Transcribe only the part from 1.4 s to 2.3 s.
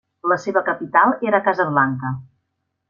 Casablanca.